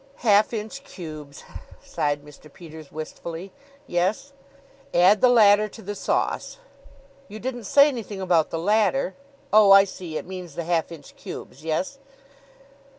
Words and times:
'""Half 0.27 0.51
inch 0.51 0.83
cubes," 0.83 1.43
sighed 1.83 2.25
Mr. 2.25 2.51
Peters 2.51 2.91
wistfully. 2.91 3.51
"Yes?" 3.85 4.33
"'Add 4.95 5.21
the 5.21 5.29
latter 5.29 5.67
to 5.69 5.81
the 5.83 5.93
sauce.'" 5.93 6.57
"You 7.27 7.37
didn't 7.37 7.65
say 7.65 7.87
anything 7.87 8.19
about 8.19 8.49
the 8.49 8.57
latter. 8.57 9.13
Oh, 9.53 9.71
I 9.71 9.83
see; 9.83 10.17
it 10.17 10.25
means 10.25 10.55
the 10.55 10.63
half 10.63 10.91
inch 10.91 11.15
cubes. 11.15 11.63
Yes?" 11.63 11.99